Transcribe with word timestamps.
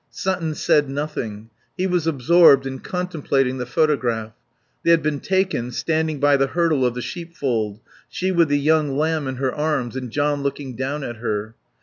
Sutton 0.09 0.55
said 0.55 0.89
nothing. 0.89 1.51
He 1.77 1.85
was 1.85 2.07
absorbed 2.07 2.65
in 2.65 2.79
contemplating 2.79 3.59
the 3.59 3.67
photograph. 3.67 4.31
They 4.83 4.89
had 4.89 5.03
been 5.03 5.19
taken 5.19 5.71
standing 5.71 6.19
by 6.19 6.37
the 6.37 6.47
hurdle 6.47 6.83
of 6.87 6.95
the 6.95 7.03
sheepfold, 7.03 7.79
she 8.09 8.31
with 8.31 8.47
the 8.47 8.57
young 8.57 8.97
lamb 8.97 9.27
in 9.27 9.35
her 9.35 9.53
arms 9.53 9.95
and 9.95 10.09
John 10.09 10.41
looking 10.41 10.75
down 10.75 11.03
at 11.03 11.17
her. 11.17 11.53